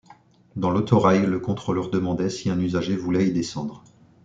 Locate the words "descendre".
3.31-3.83